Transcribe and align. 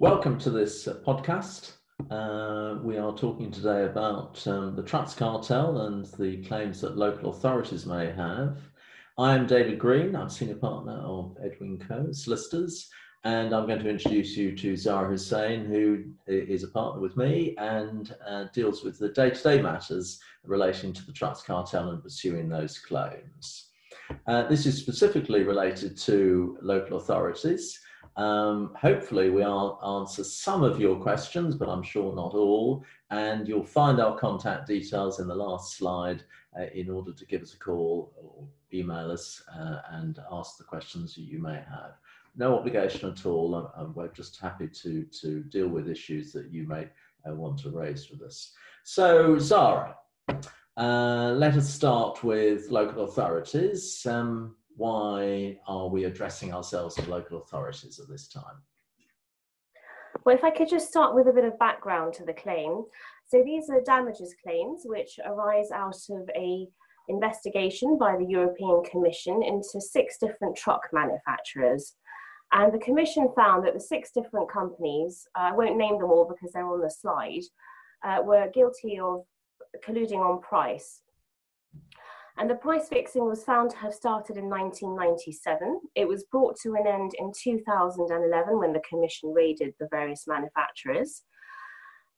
Welcome 0.00 0.40
to 0.40 0.50
this 0.50 0.88
uh, 0.88 0.94
podcast. 1.06 1.74
Uh, 2.10 2.80
we 2.82 2.98
are 2.98 3.16
talking 3.16 3.52
today 3.52 3.84
about 3.84 4.44
um, 4.48 4.74
the 4.74 4.82
trucks 4.82 5.14
cartel 5.14 5.82
and 5.82 6.04
the 6.18 6.42
claims 6.48 6.80
that 6.80 6.96
local 6.96 7.30
authorities 7.30 7.86
may 7.86 8.10
have. 8.10 8.58
I 9.18 9.36
am 9.36 9.46
David 9.46 9.78
Greene, 9.78 10.16
I'm 10.16 10.28
senior 10.28 10.56
partner 10.56 10.94
of 10.94 11.36
Edwin 11.40 11.78
Coe. 11.78 12.10
Solicitors, 12.10 12.90
and 13.22 13.54
I'm 13.54 13.68
going 13.68 13.78
to 13.78 13.88
introduce 13.88 14.36
you 14.36 14.56
to 14.56 14.76
Zara 14.76 15.08
Hussein, 15.08 15.64
who 15.64 16.02
is 16.26 16.64
a 16.64 16.68
partner 16.68 17.00
with 17.00 17.16
me 17.16 17.54
and 17.56 18.16
uh, 18.26 18.46
deals 18.52 18.82
with 18.82 18.98
the 18.98 19.10
day 19.10 19.30
to 19.30 19.42
day 19.44 19.62
matters 19.62 20.18
relating 20.42 20.92
to 20.92 21.06
the 21.06 21.12
trucks 21.12 21.40
cartel 21.40 21.90
and 21.90 22.02
pursuing 22.02 22.48
those 22.48 22.80
claims. 22.80 23.70
Uh, 24.26 24.42
this 24.48 24.66
is 24.66 24.76
specifically 24.76 25.44
related 25.44 25.96
to 25.98 26.58
local 26.62 26.96
authorities. 26.96 27.78
Um, 28.16 28.74
hopefully, 28.80 29.30
we'll 29.30 29.78
answer 30.00 30.24
some 30.24 30.62
of 30.62 30.80
your 30.80 30.96
questions, 30.96 31.56
but 31.56 31.68
I'm 31.68 31.82
sure 31.82 32.14
not 32.14 32.34
all. 32.34 32.84
And 33.10 33.46
you'll 33.48 33.64
find 33.64 34.00
our 34.00 34.16
contact 34.18 34.66
details 34.66 35.20
in 35.20 35.28
the 35.28 35.34
last 35.34 35.76
slide 35.76 36.22
uh, 36.58 36.66
in 36.74 36.90
order 36.90 37.12
to 37.12 37.26
give 37.26 37.42
us 37.42 37.54
a 37.54 37.58
call 37.58 38.12
or 38.16 38.46
email 38.72 39.10
us 39.10 39.42
uh, 39.56 39.78
and 39.92 40.18
ask 40.30 40.58
the 40.58 40.64
questions 40.64 41.16
you 41.16 41.40
may 41.40 41.54
have. 41.54 41.94
No 42.36 42.56
obligation 42.58 43.10
at 43.10 43.26
all. 43.26 43.72
I'm, 43.76 43.94
we're 43.94 44.08
just 44.08 44.40
happy 44.40 44.68
to, 44.68 45.04
to 45.20 45.42
deal 45.44 45.68
with 45.68 45.88
issues 45.88 46.32
that 46.32 46.50
you 46.50 46.66
may 46.66 46.88
uh, 47.28 47.34
want 47.34 47.58
to 47.60 47.70
raise 47.70 48.10
with 48.10 48.22
us. 48.22 48.52
So, 48.82 49.38
Zara, 49.38 49.96
uh, 50.76 51.32
let 51.36 51.54
us 51.54 51.72
start 51.72 52.24
with 52.24 52.70
local 52.70 53.04
authorities. 53.04 54.04
Um, 54.04 54.56
why 54.76 55.58
are 55.66 55.88
we 55.88 56.04
addressing 56.04 56.52
ourselves 56.52 56.94
to 56.96 57.08
local 57.08 57.42
authorities 57.42 58.00
at 58.00 58.08
this 58.08 58.28
time? 58.28 58.62
Well, 60.24 60.34
if 60.34 60.44
I 60.44 60.50
could 60.50 60.68
just 60.68 60.88
start 60.88 61.14
with 61.14 61.28
a 61.28 61.32
bit 61.32 61.44
of 61.44 61.58
background 61.58 62.14
to 62.14 62.24
the 62.24 62.32
claim. 62.32 62.84
So 63.26 63.42
these 63.44 63.68
are 63.70 63.80
damages 63.80 64.34
claims 64.42 64.82
which 64.84 65.18
arise 65.24 65.70
out 65.70 65.96
of 66.10 66.28
a 66.36 66.66
investigation 67.08 67.98
by 67.98 68.16
the 68.16 68.24
European 68.24 68.82
Commission 68.84 69.42
into 69.42 69.80
six 69.80 70.16
different 70.18 70.56
truck 70.56 70.88
manufacturers. 70.92 71.96
And 72.52 72.72
the 72.72 72.78
Commission 72.78 73.28
found 73.36 73.66
that 73.66 73.74
the 73.74 73.80
six 73.80 74.10
different 74.12 74.50
companies, 74.50 75.26
uh, 75.36 75.50
I 75.50 75.52
won't 75.52 75.76
name 75.76 75.98
them 75.98 76.10
all 76.10 76.26
because 76.26 76.52
they're 76.52 76.66
on 76.66 76.80
the 76.80 76.90
slide, 76.90 77.42
uh, 78.04 78.22
were 78.22 78.50
guilty 78.54 78.98
of 78.98 79.24
colluding 79.84 80.20
on 80.20 80.40
price 80.40 81.02
and 82.36 82.50
the 82.50 82.56
price 82.56 82.88
fixing 82.88 83.26
was 83.26 83.44
found 83.44 83.70
to 83.70 83.76
have 83.76 83.94
started 83.94 84.36
in 84.36 84.48
1997. 84.48 85.80
It 85.94 86.08
was 86.08 86.24
brought 86.24 86.56
to 86.62 86.74
an 86.74 86.86
end 86.86 87.12
in 87.18 87.30
2011 87.32 88.58
when 88.58 88.72
the 88.72 88.82
Commission 88.88 89.32
raided 89.32 89.72
the 89.78 89.88
various 89.90 90.24
manufacturers. 90.26 91.22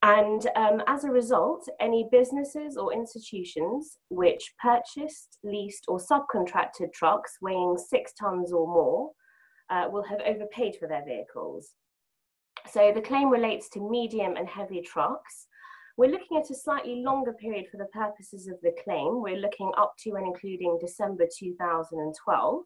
And 0.02 0.46
um, 0.56 0.82
as 0.86 1.04
a 1.04 1.10
result, 1.10 1.68
any 1.80 2.08
businesses 2.10 2.76
or 2.76 2.94
institutions 2.94 3.98
which 4.08 4.54
purchased, 4.62 5.38
leased, 5.42 5.84
or 5.88 5.98
subcontracted 5.98 6.92
trucks 6.94 7.36
weighing 7.42 7.76
six 7.76 8.12
tons 8.14 8.52
or 8.52 8.66
more 8.66 9.10
uh, 9.68 9.88
will 9.90 10.04
have 10.04 10.20
overpaid 10.26 10.76
for 10.78 10.88
their 10.88 11.04
vehicles. 11.04 11.72
So 12.70 12.92
the 12.94 13.02
claim 13.02 13.28
relates 13.28 13.68
to 13.70 13.90
medium 13.90 14.36
and 14.36 14.48
heavy 14.48 14.80
trucks 14.80 15.46
we're 15.96 16.10
looking 16.10 16.36
at 16.36 16.50
a 16.50 16.54
slightly 16.54 17.02
longer 17.02 17.32
period 17.32 17.66
for 17.70 17.78
the 17.78 17.86
purposes 17.86 18.48
of 18.48 18.60
the 18.62 18.74
claim. 18.84 19.22
We're 19.22 19.40
looking 19.40 19.72
up 19.78 19.94
to 20.00 20.14
and 20.16 20.26
including 20.26 20.78
December 20.80 21.26
2012 21.38 22.62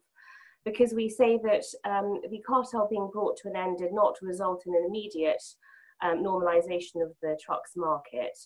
because 0.65 0.93
we 0.93 1.09
say 1.09 1.39
that 1.43 1.63
um, 1.89 2.19
the 2.29 2.41
cartel 2.45 2.87
being 2.89 3.09
brought 3.11 3.37
to 3.37 3.49
an 3.49 3.55
end 3.55 3.79
did 3.79 3.93
not 3.93 4.15
result 4.21 4.63
in 4.67 4.75
an 4.75 4.85
immediate 4.87 5.41
um, 6.03 6.23
normalisation 6.23 7.01
of 7.01 7.13
the 7.21 7.37
trucks 7.43 7.71
market. 7.75 8.37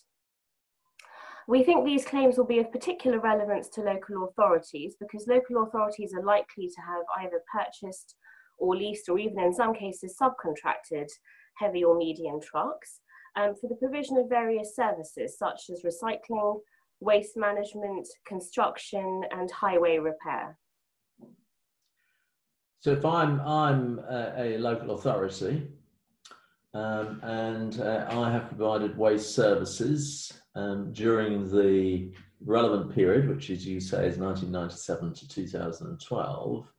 We 1.48 1.62
think 1.62 1.84
these 1.84 2.04
claims 2.04 2.38
will 2.38 2.46
be 2.46 2.58
of 2.58 2.72
particular 2.72 3.20
relevance 3.20 3.68
to 3.70 3.82
local 3.82 4.24
authorities 4.24 4.96
because 4.98 5.26
local 5.26 5.62
authorities 5.62 6.12
are 6.14 6.24
likely 6.24 6.68
to 6.68 6.80
have 6.80 7.02
either 7.20 7.42
purchased 7.52 8.16
or 8.58 8.74
leased 8.74 9.08
or 9.08 9.18
even 9.18 9.40
in 9.40 9.52
some 9.52 9.74
cases 9.74 10.16
subcontracted 10.20 11.08
heavy 11.58 11.84
or 11.84 11.96
medium 11.96 12.40
trucks 12.40 13.00
um, 13.36 13.54
for 13.60 13.68
the 13.68 13.76
provision 13.76 14.16
of 14.16 14.28
various 14.28 14.74
services 14.74 15.38
such 15.38 15.70
as 15.70 15.82
recycling, 15.82 16.58
waste 17.00 17.36
management, 17.36 18.08
construction, 18.26 19.22
and 19.30 19.50
highway 19.50 19.98
repair. 19.98 20.58
So 22.80 22.92
if 22.92 23.04
I'm, 23.04 23.40
I'm 23.40 23.98
a, 23.98 24.32
a 24.36 24.58
local 24.58 24.92
authority 24.92 25.68
um, 26.72 27.20
and 27.22 27.80
uh, 27.80 28.06
I 28.10 28.30
have 28.30 28.48
provided 28.48 28.96
waste 28.96 29.34
services 29.34 30.32
um, 30.54 30.92
during 30.92 31.50
the 31.50 32.12
relevant 32.44 32.94
period, 32.94 33.28
which 33.28 33.50
as 33.50 33.66
you 33.66 33.80
say 33.80 34.06
is 34.06 34.18
1997 34.18 35.14
to 35.14 35.28
2012, 35.28 36.72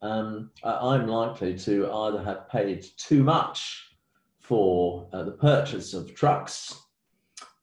um, 0.00 0.50
I'm 0.62 1.08
likely 1.08 1.56
to 1.58 1.90
either 1.90 2.22
have 2.22 2.48
paid 2.48 2.86
too 2.96 3.24
much 3.24 3.87
for 4.48 5.06
uh, 5.12 5.22
the 5.22 5.32
purchase 5.32 5.92
of 5.92 6.14
trucks 6.14 6.74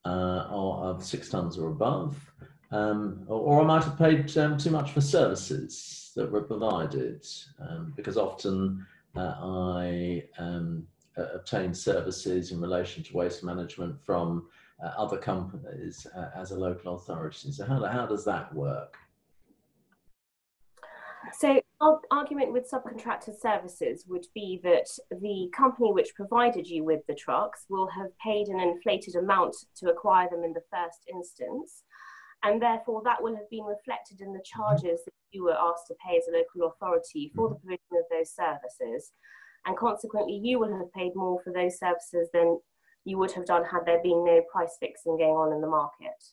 uh, 0.05 0.45
of 0.51 1.03
six 1.03 1.29
tons 1.29 1.57
or 1.57 1.69
above, 1.69 2.31
um, 2.71 3.25
or, 3.27 3.39
or, 3.39 3.61
I 3.61 3.65
might 3.65 3.83
have 3.83 3.97
paid 3.97 4.37
um, 4.37 4.55
too 4.55 4.69
much 4.69 4.91
for 4.91 5.01
services 5.01 6.11
that 6.15 6.31
were 6.31 6.43
provided, 6.43 7.25
um, 7.59 7.91
because 7.95 8.17
often 8.17 8.85
uh, 9.15 9.33
I 9.41 10.25
um, 10.37 10.85
obtain 11.17 11.73
services 11.73 12.51
in 12.51 12.61
relation 12.61 13.03
to 13.03 13.17
waste 13.17 13.43
management 13.43 13.99
from 14.05 14.47
uh, 14.83 14.91
other 14.95 15.17
companies 15.17 16.05
uh, 16.15 16.29
as 16.35 16.51
a 16.51 16.55
local 16.55 16.95
authority. 16.95 17.51
So 17.51 17.65
how, 17.65 17.83
how 17.85 18.05
does 18.05 18.25
that 18.25 18.53
work? 18.53 18.95
So 21.39 21.59
argument 21.81 22.53
with 22.53 22.69
subcontracted 22.71 23.39
services 23.39 24.05
would 24.07 24.25
be 24.33 24.59
that 24.63 24.87
the 25.11 25.49
company 25.55 25.91
which 25.91 26.15
provided 26.15 26.67
you 26.67 26.83
with 26.83 27.01
the 27.07 27.15
trucks 27.15 27.65
will 27.69 27.87
have 27.89 28.17
paid 28.23 28.47
an 28.47 28.59
inflated 28.59 29.15
amount 29.15 29.55
to 29.77 29.89
acquire 29.89 30.29
them 30.29 30.43
in 30.43 30.53
the 30.53 30.63
first 30.71 30.99
instance. 31.11 31.83
And 32.43 32.61
therefore, 32.61 33.01
that 33.03 33.21
will 33.21 33.35
have 33.35 33.49
been 33.49 33.65
reflected 33.65 34.21
in 34.21 34.31
the 34.31 34.39
mm-hmm. 34.39 34.61
charges 34.61 35.01
that 35.05 35.13
you 35.31 35.43
were 35.43 35.57
asked 35.57 35.87
to 35.87 35.95
pay 36.05 36.17
as 36.17 36.27
a 36.27 36.31
local 36.31 36.71
authority 36.73 37.31
for 37.35 37.49
the 37.49 37.55
mm-hmm. 37.55 37.67
provision 37.67 37.93
of 37.93 38.05
those 38.11 38.31
services. 38.33 39.11
And 39.65 39.75
consequently, 39.75 40.39
you 40.43 40.59
will 40.59 40.77
have 40.77 40.93
paid 40.93 41.13
more 41.15 41.41
for 41.43 41.51
those 41.51 41.79
services 41.79 42.29
than 42.33 42.59
you 43.03 43.17
would 43.17 43.31
have 43.31 43.45
done 43.45 43.63
had 43.65 43.85
there 43.85 44.01
been 44.01 44.23
no 44.23 44.41
price 44.51 44.77
fixing 44.79 45.17
going 45.17 45.35
on 45.35 45.53
in 45.53 45.61
the 45.61 45.67
market. 45.67 46.23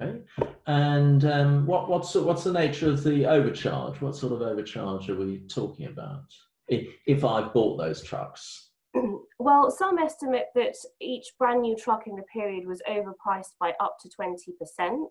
Okay. 0.00 0.20
And 0.66 1.24
um, 1.24 1.66
what, 1.66 1.88
what's, 1.88 2.14
what's 2.14 2.44
the 2.44 2.52
nature 2.52 2.90
of 2.90 3.02
the 3.02 3.26
overcharge? 3.26 4.00
What 4.00 4.16
sort 4.16 4.32
of 4.32 4.42
overcharge 4.42 5.08
are 5.10 5.16
we 5.16 5.40
talking 5.48 5.86
about 5.86 6.24
if, 6.68 6.88
if 7.06 7.24
I've 7.24 7.52
bought 7.52 7.76
those 7.76 8.02
trucks? 8.02 8.70
Well, 9.42 9.70
some 9.70 9.98
estimate 9.98 10.48
that 10.54 10.74
each 11.00 11.28
brand 11.38 11.62
new 11.62 11.74
truck 11.74 12.06
in 12.06 12.14
the 12.14 12.24
period 12.24 12.66
was 12.66 12.82
overpriced 12.86 13.56
by 13.58 13.72
up 13.80 13.96
to 14.02 14.10
20%. 14.10 15.06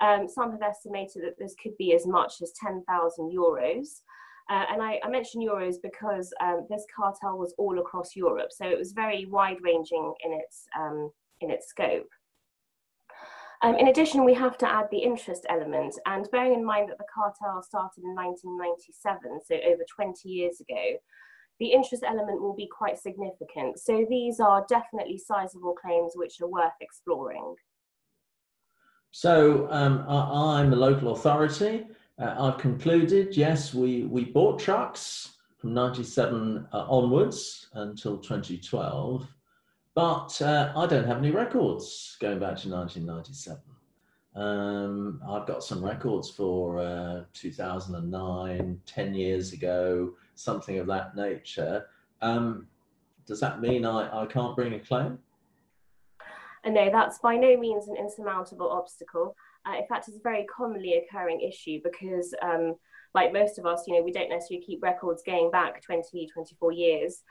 Um, 0.00 0.26
some 0.26 0.52
have 0.52 0.62
estimated 0.62 1.24
that 1.24 1.38
this 1.38 1.54
could 1.62 1.76
be 1.76 1.92
as 1.92 2.06
much 2.06 2.40
as 2.40 2.54
10,000 2.58 3.30
euros. 3.30 4.00
Uh, 4.48 4.64
and 4.72 4.82
I, 4.82 4.98
I 5.04 5.10
mention 5.10 5.42
euros 5.42 5.74
because 5.82 6.32
um, 6.40 6.66
this 6.70 6.86
cartel 6.96 7.36
was 7.36 7.54
all 7.58 7.78
across 7.80 8.16
Europe, 8.16 8.50
so 8.50 8.64
it 8.66 8.78
was 8.78 8.92
very 8.92 9.26
wide 9.26 9.58
ranging 9.60 10.14
in 10.24 10.32
its, 10.32 10.64
um, 10.74 11.10
in 11.42 11.50
its 11.50 11.68
scope. 11.68 12.08
Um, 13.62 13.74
in 13.76 13.88
addition, 13.88 14.24
we 14.24 14.32
have 14.34 14.56
to 14.58 14.70
add 14.70 14.86
the 14.90 14.98
interest 14.98 15.44
element, 15.50 15.94
and 16.06 16.28
bearing 16.32 16.54
in 16.54 16.64
mind 16.64 16.88
that 16.88 16.96
the 16.96 17.04
cartel 17.12 17.62
started 17.62 18.04
in 18.04 18.14
1997, 18.14 19.40
so 19.44 19.54
over 19.70 19.82
20 19.94 20.28
years 20.28 20.60
ago, 20.60 20.96
the 21.58 21.72
interest 21.72 22.02
element 22.06 22.40
will 22.40 22.56
be 22.56 22.66
quite 22.66 22.98
significant. 22.98 23.78
So 23.78 24.06
these 24.08 24.40
are 24.40 24.64
definitely 24.66 25.18
sizable 25.18 25.74
claims 25.74 26.12
which 26.14 26.40
are 26.40 26.48
worth 26.48 26.72
exploring. 26.80 27.54
So 29.10 29.68
um, 29.70 30.06
I'm 30.08 30.72
a 30.72 30.76
local 30.76 31.12
authority. 31.12 31.86
Uh, 32.18 32.34
I've 32.38 32.58
concluded, 32.58 33.36
yes, 33.36 33.74
we, 33.74 34.04
we 34.04 34.24
bought 34.24 34.58
trucks 34.58 35.34
from 35.58 35.74
97 35.74 36.66
uh, 36.72 36.86
onwards 36.88 37.68
until 37.74 38.16
2012. 38.16 39.28
But 40.00 40.40
uh, 40.40 40.72
I 40.74 40.86
don't 40.86 41.06
have 41.06 41.18
any 41.18 41.30
records 41.30 42.16
going 42.22 42.38
back 42.38 42.56
to 42.60 42.70
1997. 42.70 43.60
Um, 44.34 45.20
I've 45.28 45.46
got 45.46 45.62
some 45.62 45.84
records 45.84 46.30
for 46.30 46.80
uh, 46.80 47.24
2009, 47.34 48.80
10 48.86 49.14
years 49.14 49.52
ago, 49.52 50.14
something 50.36 50.78
of 50.78 50.86
that 50.86 51.16
nature. 51.16 51.84
Um, 52.22 52.66
does 53.26 53.40
that 53.40 53.60
mean 53.60 53.84
I, 53.84 54.22
I 54.22 54.24
can't 54.24 54.56
bring 54.56 54.72
a 54.72 54.80
claim? 54.80 55.18
No, 56.64 56.90
that's 56.90 57.18
by 57.18 57.36
no 57.36 57.58
means 57.58 57.88
an 57.88 57.96
insurmountable 57.96 58.70
obstacle. 58.70 59.36
Uh, 59.66 59.76
in 59.80 59.86
fact, 59.86 60.08
it's 60.08 60.16
a 60.16 60.22
very 60.22 60.46
commonly 60.46 60.94
occurring 60.94 61.42
issue 61.42 61.78
because, 61.84 62.34
um, 62.40 62.74
like 63.14 63.34
most 63.34 63.58
of 63.58 63.66
us, 63.66 63.84
you 63.86 63.94
know, 63.94 64.02
we 64.02 64.12
don't 64.12 64.30
necessarily 64.30 64.64
keep 64.64 64.82
records 64.82 65.22
going 65.26 65.50
back 65.50 65.82
20, 65.82 66.26
24 66.32 66.72
years. 66.72 67.22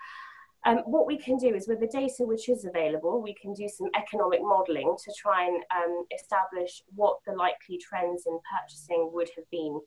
Um, 0.65 0.79
what 0.79 1.07
we 1.07 1.17
can 1.17 1.37
do 1.37 1.55
is 1.55 1.67
with 1.67 1.79
the 1.79 1.87
data 1.87 2.25
which 2.25 2.49
is 2.49 2.65
available, 2.65 3.21
we 3.21 3.33
can 3.33 3.53
do 3.53 3.69
some 3.69 3.87
economic 3.95 4.41
modelling 4.41 4.95
to 5.03 5.13
try 5.17 5.47
and 5.47 5.63
um, 5.73 6.05
establish 6.13 6.83
what 6.95 7.17
the 7.25 7.33
likely 7.33 7.77
trends 7.77 8.23
in 8.27 8.37
purchasing 8.59 9.09
would 9.13 9.29
have 9.37 9.49
been 9.51 9.79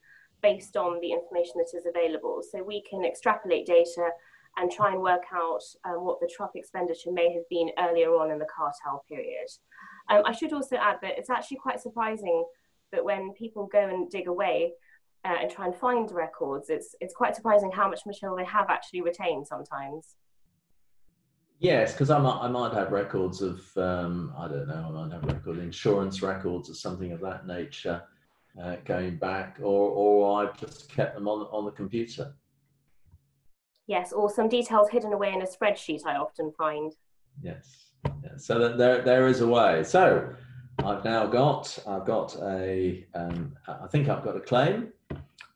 based 0.42 0.76
on 0.76 0.98
the 1.00 1.12
information 1.12 1.54
that 1.56 1.76
is 1.76 1.86
available. 1.86 2.42
So 2.50 2.62
we 2.62 2.82
can 2.88 3.04
extrapolate 3.04 3.66
data 3.66 4.08
and 4.56 4.70
try 4.70 4.92
and 4.92 5.00
work 5.00 5.22
out 5.32 5.60
um, 5.84 6.04
what 6.04 6.20
the 6.20 6.30
truck 6.34 6.52
expenditure 6.54 7.12
may 7.12 7.32
have 7.32 7.48
been 7.48 7.70
earlier 7.78 8.10
on 8.16 8.30
in 8.30 8.38
the 8.38 8.46
cartel 8.54 9.04
period. 9.08 9.48
Um, 10.10 10.22
I 10.26 10.32
should 10.32 10.52
also 10.52 10.76
add 10.76 10.96
that 11.02 11.18
it's 11.18 11.30
actually 11.30 11.58
quite 11.58 11.80
surprising 11.80 12.44
that 12.92 13.04
when 13.04 13.32
people 13.32 13.66
go 13.66 13.88
and 13.88 14.10
dig 14.10 14.26
away 14.26 14.72
uh, 15.24 15.36
and 15.40 15.50
try 15.50 15.66
and 15.66 15.74
find 15.74 16.10
records, 16.10 16.68
it's, 16.68 16.94
it's 17.00 17.14
quite 17.14 17.36
surprising 17.36 17.70
how 17.70 17.88
much 17.88 18.04
material 18.04 18.36
they 18.36 18.44
have 18.44 18.68
actually 18.68 19.00
retained 19.00 19.46
sometimes. 19.46 20.16
Yes, 21.62 21.92
because 21.92 22.10
I 22.10 22.18
might, 22.18 22.40
I 22.40 22.48
might 22.48 22.72
have 22.72 22.90
records 22.90 23.40
of, 23.40 23.64
um, 23.76 24.34
I 24.36 24.48
don't 24.48 24.66
know, 24.66 24.84
I 24.88 24.90
might 24.90 25.12
have 25.12 25.22
record 25.22 25.58
insurance 25.58 26.20
records 26.20 26.68
or 26.68 26.74
something 26.74 27.12
of 27.12 27.20
that 27.20 27.46
nature 27.46 28.02
uh, 28.60 28.76
going 28.84 29.16
back, 29.16 29.58
or, 29.62 29.90
or 29.90 30.42
I've 30.42 30.58
just 30.58 30.90
kept 30.92 31.14
them 31.14 31.28
on, 31.28 31.46
on 31.52 31.64
the 31.64 31.70
computer. 31.70 32.34
Yes, 33.86 34.12
or 34.12 34.28
some 34.28 34.48
details 34.48 34.90
hidden 34.90 35.12
away 35.12 35.32
in 35.32 35.40
a 35.40 35.46
spreadsheet 35.46 36.04
I 36.04 36.16
often 36.16 36.52
find. 36.58 36.96
Yes, 37.40 37.92
yes. 38.24 38.44
so 38.44 38.58
that 38.58 38.76
there, 38.76 39.02
there 39.02 39.28
is 39.28 39.40
a 39.40 39.46
way. 39.46 39.84
So 39.84 40.34
I've 40.84 41.04
now 41.04 41.26
got, 41.26 41.78
I've 41.86 42.04
got 42.04 42.36
a, 42.42 43.06
um, 43.14 43.54
I 43.68 43.86
think 43.86 44.08
I've 44.08 44.24
got 44.24 44.36
a 44.36 44.40
claim, 44.40 44.88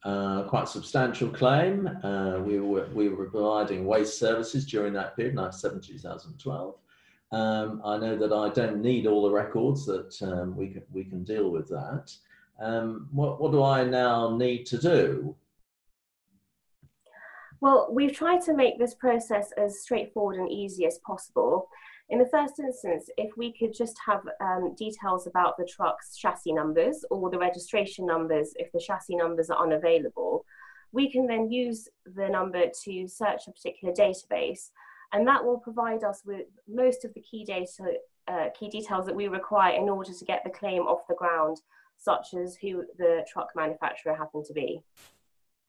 uh, 0.06 0.44
quite 0.44 0.68
substantial 0.68 1.28
claim. 1.28 1.88
Uh, 2.04 2.38
we, 2.38 2.60
were, 2.60 2.88
we 2.94 3.08
were 3.08 3.28
providing 3.28 3.84
waste 3.84 4.18
services 4.20 4.64
during 4.64 4.92
that 4.92 5.16
period, 5.16 5.34
97 5.34 5.80
2012. 5.80 6.76
Um, 7.32 7.82
I 7.84 7.98
know 7.98 8.16
that 8.16 8.32
I 8.32 8.50
don't 8.50 8.80
need 8.80 9.08
all 9.08 9.22
the 9.22 9.34
records 9.34 9.84
that 9.86 10.16
um, 10.22 10.56
we, 10.56 10.68
can, 10.68 10.82
we 10.92 11.02
can 11.02 11.24
deal 11.24 11.50
with 11.50 11.68
that. 11.70 12.12
Um, 12.60 13.08
what, 13.10 13.40
what 13.40 13.50
do 13.50 13.64
I 13.64 13.82
now 13.82 14.36
need 14.36 14.64
to 14.66 14.78
do? 14.78 15.34
Well, 17.60 17.88
we've 17.90 18.14
tried 18.14 18.42
to 18.42 18.54
make 18.54 18.78
this 18.78 18.94
process 18.94 19.50
as 19.58 19.80
straightforward 19.80 20.36
and 20.36 20.48
easy 20.48 20.86
as 20.86 21.00
possible. 21.04 21.68
In 22.08 22.18
the 22.18 22.26
first 22.26 22.60
instance, 22.60 23.10
if 23.16 23.36
we 23.36 23.52
could 23.52 23.74
just 23.74 23.96
have 24.06 24.22
um, 24.40 24.74
details 24.76 25.26
about 25.26 25.56
the 25.56 25.64
truck's 25.64 26.16
chassis 26.16 26.52
numbers 26.52 27.04
or 27.10 27.30
the 27.30 27.38
registration 27.38 28.06
numbers 28.06 28.52
if 28.56 28.70
the 28.72 28.80
chassis 28.80 29.16
numbers 29.16 29.50
are 29.50 29.62
unavailable, 29.62 30.44
we 30.92 31.10
can 31.10 31.26
then 31.26 31.50
use 31.50 31.88
the 32.14 32.28
number 32.28 32.66
to 32.84 33.08
search 33.08 33.48
a 33.48 33.52
particular 33.52 33.92
database 33.92 34.70
and 35.12 35.26
that 35.26 35.44
will 35.44 35.58
provide 35.58 36.04
us 36.04 36.22
with 36.24 36.46
most 36.68 37.04
of 37.04 37.14
the 37.14 37.20
key 37.20 37.44
data, 37.44 37.94
uh, 38.28 38.46
key 38.58 38.68
details 38.68 39.06
that 39.06 39.14
we 39.14 39.28
require 39.28 39.74
in 39.74 39.88
order 39.88 40.12
to 40.12 40.24
get 40.24 40.42
the 40.44 40.50
claim 40.50 40.82
off 40.82 41.06
the 41.08 41.14
ground, 41.14 41.58
such 41.96 42.34
as 42.34 42.56
who 42.56 42.84
the 42.98 43.24
truck 43.30 43.48
manufacturer 43.54 44.14
happened 44.14 44.44
to 44.44 44.52
be. 44.52 44.82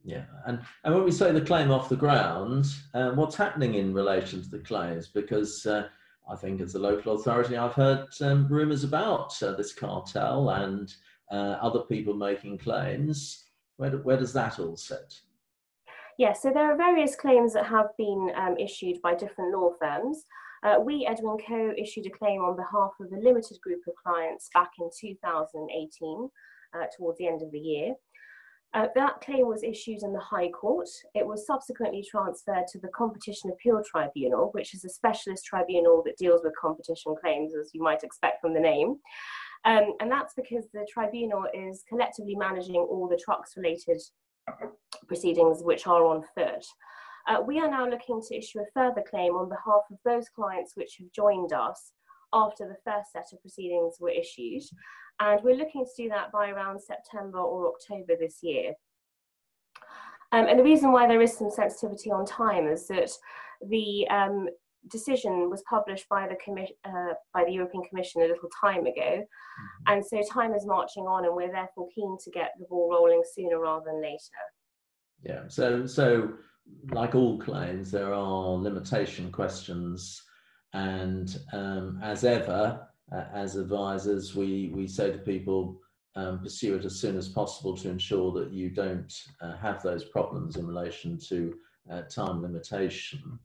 Yeah, 0.04 0.24
and, 0.45 0.60
and 0.84 0.95
when 0.95 1.04
we 1.04 1.12
say 1.12 1.31
the 1.31 1.42
claim 1.42 1.72
off 1.72 1.89
the 1.89 1.95
ground, 1.95 2.66
um, 2.94 3.16
what's 3.18 3.36
happening 3.36 3.75
in 3.75 3.94
relation 3.94 4.42
to 4.42 4.50
the 4.50 4.60
claims? 4.60 5.07
Because 5.07 5.66
uh, 5.66 5.88
I 6.29 6.35
think 6.35 6.62
as 6.62 6.75
a 6.75 6.79
local 6.79 7.15
authority, 7.15 7.56
I've 7.56 7.74
heard 7.74 8.07
um, 8.21 8.47
rumours 8.47 8.83
about 8.83 9.41
uh, 9.41 9.53
this 9.53 9.74
cartel 9.74 10.50
and 10.50 10.94
uh, 11.31 11.57
other 11.62 11.81
people 11.81 12.13
making 12.13 12.57
claims. 12.57 13.45
Where, 13.77 13.91
do, 13.91 13.97
where 14.00 14.18
does 14.18 14.33
that 14.33 14.59
all 14.59 14.75
sit? 14.75 15.21
Yes, 16.18 16.39
yeah, 16.44 16.50
so 16.50 16.53
there 16.53 16.71
are 16.71 16.77
various 16.77 17.15
claims 17.15 17.53
that 17.53 17.65
have 17.68 17.88
been 17.97 18.31
um, 18.35 18.57
issued 18.57 19.01
by 19.01 19.13
different 19.13 19.53
law 19.53 19.71
firms. 19.79 20.25
Uh, 20.63 20.79
we, 20.83 21.06
Edwin 21.06 21.38
Coe, 21.47 21.74
issued 21.77 22.07
a 22.07 22.09
claim 22.09 22.41
on 22.41 22.56
behalf 22.56 22.91
of 23.00 23.12
a 23.12 23.21
limited 23.21 23.62
group 23.62 23.81
of 23.88 23.94
clients 24.03 24.50
back 24.53 24.71
in 24.79 24.89
2018, 25.00 26.29
uh, 26.74 26.85
towards 26.97 27.18
the 27.19 27.27
end 27.27 27.41
of 27.41 27.51
the 27.51 27.59
year. 27.59 27.94
Uh, 28.74 28.88
that 28.96 29.22
claim 29.22 29.48
was 29.48 29.64
issued 29.64 30.04
in 30.04 30.14
the 30.14 30.19
High 30.19 30.50
Court. 30.50 30.90
It 31.16 31.25
was 31.25 31.48
subsequently 31.48 32.06
transferred 32.10 32.68
to 32.72 32.80
the 32.80 32.90
Competition 32.90 33.50
Appeal 33.50 33.81
Tribunal, 33.90 34.50
which 34.52 34.74
is 34.74 34.84
a 34.84 34.90
specialist 34.90 35.46
tribunal 35.46 36.04
that 36.06 36.18
deals 36.18 36.42
with 36.44 36.54
competition 36.60 37.16
claims, 37.19 37.54
as 37.56 37.72
you 37.74 37.81
might 37.81 38.04
expect 38.04 38.42
from 38.42 38.54
the 38.54 38.60
name. 38.60 38.98
Um, 39.66 39.94
and 40.00 40.12
that's 40.12 40.34
because 40.36 40.66
the 40.74 40.86
tribunal 40.92 41.46
is 41.54 41.84
collectively 41.90 42.36
managing 42.36 42.75
all 42.75 43.08
the 43.08 43.19
trucks 43.24 43.54
related 43.58 44.02
proceedings 45.08 45.63
which 45.63 45.88
are 45.88 46.06
on 46.06 46.24
foot. 46.36 46.66
Uh, 47.28 47.42
we 47.42 47.60
are 47.60 47.70
now 47.70 47.88
looking 47.88 48.22
to 48.22 48.38
issue 48.38 48.60
a 48.60 48.66
further 48.74 49.04
claim 49.10 49.34
on 49.34 49.50
behalf 49.50 49.81
of 49.92 49.98
those 50.06 50.30
clients 50.30 50.74
which 50.75 50.96
have 51.00 51.12
joined 51.12 51.52
us 51.52 51.92
after 52.34 52.66
the 52.66 52.78
first 52.86 53.12
set 53.12 53.25
of 53.34 53.42
proceedings 53.42 53.96
were 54.00 54.10
issued. 54.10 54.63
And 55.19 55.44
we're 55.44 55.56
looking 55.56 55.86
to 55.86 56.04
do 56.04 56.10
that 56.10 56.31
by 56.31 56.50
around 56.50 56.80
September 56.81 57.40
or 57.40 57.74
October 57.74 58.14
this 58.19 58.40
year. 58.42 58.74
Um, 60.31 60.48
and 60.48 60.60
the 60.60 60.64
reason 60.64 60.92
why 60.92 61.08
there 61.08 61.22
is 61.22 61.38
some 61.38 61.50
sensitivity 61.50 62.12
on 62.12 62.25
time 62.25 62.68
is 62.68 62.88
that 62.88 63.10
the 63.68 64.08
um, 64.10 64.48
decision 64.90 65.50
was 65.50 65.64
published 65.69 66.08
by 66.10 66.28
the, 66.28 66.68
uh, 66.86 67.14
by 67.34 67.46
the 67.46 67.52
European 67.52 67.84
Commission 67.86 68.22
a 68.22 68.28
little 68.28 68.50
time 68.62 68.86
ago. 68.86 69.24
Mm-hmm. 69.24 69.94
And 69.94 70.06
so 70.06 70.22
time 70.31 70.54
is 70.54 70.66
marching 70.66 71.04
on 71.04 71.25
and 71.25 71.36
we're 71.36 71.52
therefore 71.52 71.88
keen 71.96 72.18
to 72.24 72.31
get 72.31 72.52
the 72.60 72.66
ball 72.70 72.90
rolling 72.92 73.24
sooner 73.34 73.60
rather 73.60 73.86
than 73.86 74.02
later. 74.02 74.20
Yeah, 75.24 75.48
so, 75.48 75.86
so 75.86 76.34
like 76.92 77.16
all 77.16 77.40
claims, 77.40 77.90
there 77.90 78.13
are 78.13 78.50
limitation 78.50 79.31
questions 79.31 80.22
and 80.74 81.40
um, 81.54 82.00
as 82.04 82.24
ever, 82.24 82.88
uh, 83.12 83.25
as 83.33 83.56
advisors, 83.56 84.36
we, 84.36 84.71
we 84.74 84.88
say 84.88 85.12
to 85.12 85.18
people, 85.18 85.80
um, 86.15 86.39
pursue 86.39 86.75
it 86.75 86.86
as 86.86 87.00
soon 87.00 87.15
as 87.15 87.30
possible 87.30 87.77
to 87.77 87.89
ensure 87.89 88.31
that 88.33 88.51
you 88.51 88.69
don't 88.69 89.13
uh, 89.39 89.56
have 89.57 89.83
those 89.83 90.04
problems 90.04 90.57
in 90.57 90.65
relation 90.65 91.18
to 91.30 91.56
uh, 91.92 92.01
time 92.04 92.42
limitation. 92.42 93.39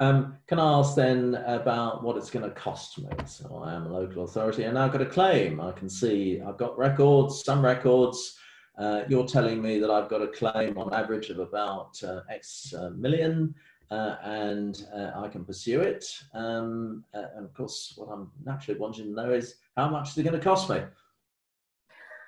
Um, 0.00 0.38
can 0.48 0.58
I 0.58 0.78
ask 0.78 0.94
then 0.96 1.34
about 1.46 2.02
what 2.02 2.16
it's 2.16 2.30
going 2.30 2.48
to 2.48 2.54
cost 2.54 2.98
me? 2.98 3.10
So 3.26 3.62
I 3.64 3.74
am 3.74 3.86
a 3.86 3.92
local 3.92 4.24
authority 4.24 4.64
and 4.64 4.78
I've 4.78 4.92
got 4.92 5.02
a 5.02 5.06
claim. 5.06 5.60
I 5.60 5.72
can 5.72 5.88
see 5.88 6.40
I've 6.40 6.58
got 6.58 6.76
records, 6.76 7.44
some 7.44 7.64
records. 7.64 8.36
Uh, 8.76 9.02
you're 9.08 9.26
telling 9.26 9.62
me 9.62 9.78
that 9.78 9.90
I've 9.90 10.08
got 10.08 10.22
a 10.22 10.28
claim 10.28 10.76
on 10.78 10.92
average 10.92 11.30
of 11.30 11.38
about 11.38 12.02
uh, 12.02 12.20
X 12.28 12.74
uh, 12.76 12.90
million 12.90 13.54
uh, 13.90 14.16
and 14.22 14.86
uh, 14.94 15.12
I 15.16 15.28
can 15.28 15.44
pursue 15.44 15.80
it. 15.80 16.04
Um, 16.32 17.04
uh, 17.14 17.22
and 17.36 17.44
of 17.44 17.54
course, 17.54 17.94
what 17.96 18.06
I'm 18.06 18.30
naturally 18.44 18.78
wanting 18.78 19.06
to 19.06 19.10
know 19.10 19.32
is 19.32 19.56
how 19.76 19.88
much 19.88 20.10
is 20.10 20.18
it 20.18 20.22
going 20.22 20.38
to 20.38 20.44
cost 20.44 20.70
me? 20.70 20.82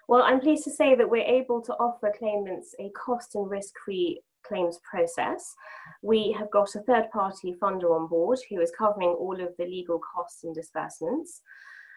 Well, 0.09 0.23
I'm 0.23 0.41
pleased 0.41 0.65
to 0.65 0.71
say 0.71 0.95
that 0.95 1.11
we're 1.11 1.25
able 1.25 1.61
to 1.63 1.73
offer 1.75 2.13
claimants 2.17 2.75
a 2.79 2.91
cost 2.91 3.35
and 3.35 3.51
risk 3.51 3.75
free 3.85 4.21
claims 4.47 4.79
process. 4.89 5.55
We 6.03 6.33
have 6.39 6.51
got 6.51 6.75
a 6.77 6.81
third 6.81 7.11
party 7.11 7.57
funder 7.61 7.91
on 7.91 8.07
board 8.07 8.39
who 8.49 8.61
is 8.61 8.73
covering 8.77 9.17
all 9.19 9.41
of 9.41 9.57
the 9.59 9.65
legal 9.65 9.99
costs 9.99 10.45
and 10.45 10.55
disbursements. 10.55 11.43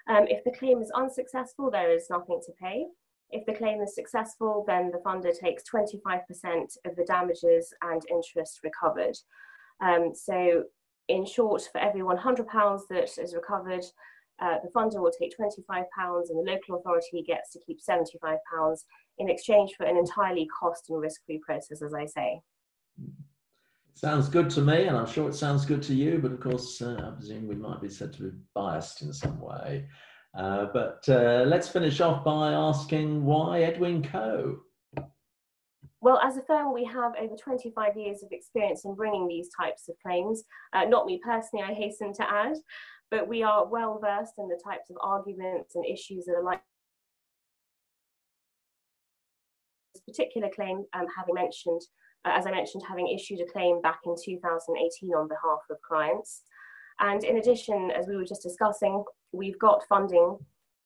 Um, 0.08 0.26
if 0.28 0.44
the 0.44 0.58
claim 0.58 0.82
is 0.82 0.92
unsuccessful, 0.92 1.70
there 1.70 1.92
is 1.92 2.10
nothing 2.10 2.42
to 2.46 2.52
pay. 2.60 2.88
If 3.32 3.46
the 3.46 3.54
claim 3.54 3.80
is 3.82 3.94
successful, 3.94 4.64
then 4.66 4.90
the 4.90 4.98
funder 5.06 5.38
takes 5.38 5.64
25% 5.70 6.78
of 6.86 6.96
the 6.96 7.06
damages 7.06 7.72
and 7.84 8.02
interest 8.10 8.62
recovered. 8.64 9.16
Um, 9.82 10.12
so 10.14 10.64
in 11.08 11.26
short, 11.26 11.68
for 11.72 11.80
every 11.80 12.02
£100 12.02 12.80
that 12.90 13.18
is 13.18 13.36
recovered, 13.36 13.84
uh, 14.42 14.56
the 14.64 14.70
funder 14.70 15.02
will 15.02 15.12
take 15.12 15.34
£25 15.38 15.86
and 16.30 16.48
the 16.48 16.52
local 16.52 16.78
authority 16.78 17.24
gets 17.26 17.52
to 17.52 17.60
keep 17.66 17.80
£75 17.82 18.78
in 19.18 19.30
exchange 19.30 19.74
for 19.76 19.86
an 19.86 19.98
entirely 19.98 20.48
cost 20.48 20.90
and 20.90 21.02
risk-free 21.02 21.42
process, 21.46 21.82
as 21.82 21.94
I 21.94 22.06
say. 22.06 22.40
Sounds 23.96 24.30
good 24.30 24.50
to 24.52 24.62
me, 24.62 24.86
and 24.86 24.96
I'm 24.96 25.06
sure 25.06 25.28
it 25.28 25.36
sounds 25.36 25.66
good 25.66 25.84
to 25.84 25.94
you, 25.94 26.20
but 26.20 26.32
of 26.32 26.40
course, 26.40 26.82
uh, 26.82 26.96
I 27.06 27.16
presume 27.18 27.48
we 27.48 27.56
might 27.56 27.82
be 27.82 27.90
said 27.90 28.14
to 28.14 28.24
be 28.24 28.38
biased 28.54 29.02
in 29.02 29.12
some 29.12 29.42
way. 29.42 29.88
Uh, 30.38 30.68
but 30.72 31.04
uh, 31.10 31.44
let's 31.46 31.68
finish 31.68 32.00
off 32.00 32.24
by 32.24 32.54
asking 32.54 33.26
why 33.26 33.64
Edwin 33.64 34.02
Coe. 34.04 34.60
Well, 36.02 36.20
as 36.24 36.38
a 36.38 36.42
firm, 36.44 36.74
we 36.74 36.86
have 36.86 37.14
over 37.20 37.36
25 37.36 37.98
years 37.98 38.24
of 38.24 38.30
experience 38.32 38.86
in 38.86 38.96
bringing 38.96 39.28
these 39.28 39.50
types 39.60 39.90
of 39.90 39.96
claims. 40.02 40.44
Uh, 40.72 40.86
not 40.86 41.06
me 41.06 41.20
personally, 41.24 41.66
I 41.68 41.74
hasten 41.74 42.14
to 42.14 42.32
add, 42.32 42.56
but 43.12 43.28
we 43.28 43.44
are 43.44 43.68
well 43.68 44.00
versed 44.02 44.36
in 44.38 44.48
the 44.48 44.60
types 44.64 44.90
of 44.90 44.96
arguments 45.02 45.76
and 45.76 45.86
issues 45.86 46.26
that 46.26 46.36
are 46.36 46.44
like 46.44 46.62
this 49.94 50.04
particular 50.04 50.50
claim, 50.56 50.86
um, 50.94 51.08
having 51.18 51.36
mentioned, 51.36 51.82
uh, 52.24 52.32
as 52.34 52.48
I 52.48 52.52
mentioned, 52.52 52.84
having 52.88 53.10
issued 53.10 53.42
a 53.42 53.52
claim 53.52 53.82
back 53.82 54.00
in 54.06 54.16
2018 54.24 55.14
on 55.16 55.28
behalf 55.28 55.60
of 55.70 55.82
clients. 55.82 56.44
And 57.02 57.26
in 57.26 57.38
addition, 57.38 57.92
as 57.92 58.08
we 58.08 58.16
were 58.16 58.26
just 58.26 58.44
discussing, 58.44 59.04
we've 59.34 59.60
got 59.60 59.86
funding 59.90 60.38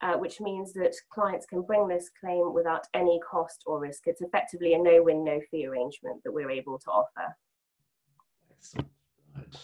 uh, 0.03 0.17
which 0.17 0.41
means 0.41 0.73
that 0.73 0.93
clients 1.09 1.45
can 1.45 1.61
bring 1.61 1.87
this 1.87 2.09
claim 2.19 2.53
without 2.53 2.85
any 2.93 3.19
cost 3.19 3.63
or 3.65 3.79
risk. 3.79 4.03
It's 4.05 4.21
effectively 4.21 4.73
a 4.73 4.77
no-win, 4.77 5.23
no-fee 5.23 5.65
arrangement 5.65 6.21
that 6.23 6.31
we're 6.33 6.51
able 6.51 6.77
to 6.79 6.89
offer. 6.89 7.35
Right. 9.35 9.55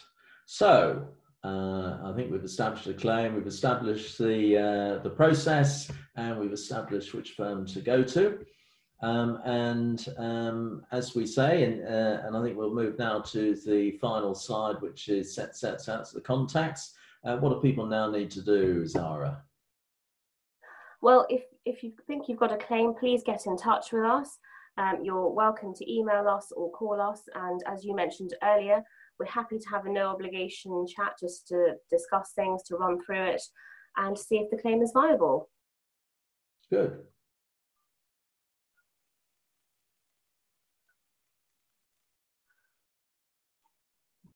So 0.46 1.10
uh, 1.43 1.98
I 2.05 2.13
think 2.15 2.31
we've 2.31 2.43
established 2.43 2.88
a 2.88 2.93
claim, 2.93 3.36
we've 3.36 3.48
established 3.48 4.17
the, 4.17 4.58
uh, 4.58 5.03
the 5.03 5.10
process, 5.10 5.91
and 6.15 6.39
we've 6.39 6.53
established 6.53 7.13
which 7.13 7.31
firm 7.31 7.65
to 7.67 7.81
go 7.81 8.01
to. 8.03 8.39
Um, 9.01 9.39
and 9.46 10.05
um, 10.17 10.86
as 10.91 11.15
we 11.15 11.25
say, 11.25 11.63
and, 11.63 11.84
uh, 11.86 12.25
and 12.25 12.36
I 12.36 12.43
think 12.43 12.58
we'll 12.58 12.74
move 12.74 12.98
now 12.98 13.19
to 13.19 13.55
the 13.55 13.91
final 14.00 14.34
slide, 14.34 14.81
which 14.81 15.10
is 15.10 15.36
set, 15.36 15.58
sets 15.58 15.89
out 15.89 16.10
the 16.13 16.22
contacts. 16.22 16.93
Uh, 17.25 17.38
what 17.38 17.50
do 17.50 17.60
people 17.60 17.86
now 17.86 18.10
need 18.10 18.31
to 18.31 18.41
do, 18.41 18.88
Zara? 18.88 19.43
Well, 21.01 21.25
if, 21.29 21.44
if 21.65 21.84
you 21.84 21.94
think 22.08 22.27
you've 22.27 22.39
got 22.39 22.51
a 22.51 22.58
claim, 22.58 22.94
please 22.94 23.24
get 23.25 23.46
in 23.46 23.58
touch 23.58 23.91
with 23.91 24.03
us. 24.03 24.38
Um, 24.77 25.00
you're 25.03 25.29
welcome 25.29 25.74
to 25.75 25.91
email 25.91 26.27
us 26.27 26.51
or 26.56 26.72
call 26.72 27.01
us. 27.01 27.22
And 27.36 27.62
as 27.68 27.84
you 27.84 27.96
mentioned 27.96 28.36
earlier, 28.44 28.84
we're 29.18 29.25
happy 29.25 29.60
to 29.60 29.70
have 29.70 29.86
a 29.86 29.91
no 29.91 30.08
obligation 30.08 30.86
chat 30.88 31.13
just 31.20 31.48
to 31.50 31.74
discuss 31.89 32.32
things, 32.36 32.63
to 32.63 32.75
run 32.75 33.03
through 33.03 33.29
it 33.29 33.41
and 33.98 34.18
see 34.18 34.38
if 34.38 34.50
the 34.50 34.58
claim 34.58 34.82
is 34.82 34.91
viable. 34.94 35.50
Good. 36.70 37.00